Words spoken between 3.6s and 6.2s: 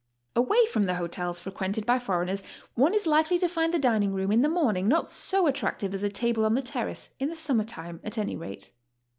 the dining room in the morning not so attractive as a